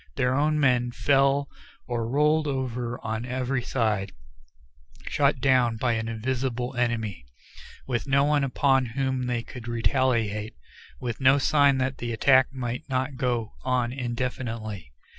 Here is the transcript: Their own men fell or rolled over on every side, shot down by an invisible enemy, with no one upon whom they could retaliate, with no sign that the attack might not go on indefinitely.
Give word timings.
Their 0.15 0.33
own 0.33 0.59
men 0.59 0.89
fell 0.91 1.47
or 1.85 2.09
rolled 2.09 2.47
over 2.47 2.99
on 3.05 3.23
every 3.23 3.61
side, 3.61 4.13
shot 5.07 5.39
down 5.39 5.77
by 5.77 5.93
an 5.93 6.07
invisible 6.07 6.75
enemy, 6.75 7.23
with 7.85 8.07
no 8.07 8.23
one 8.23 8.43
upon 8.43 8.87
whom 8.97 9.27
they 9.27 9.43
could 9.43 9.67
retaliate, 9.67 10.55
with 10.99 11.21
no 11.21 11.37
sign 11.37 11.77
that 11.77 11.99
the 11.99 12.13
attack 12.13 12.51
might 12.51 12.89
not 12.89 13.15
go 13.15 13.53
on 13.61 13.93
indefinitely. 13.93 14.91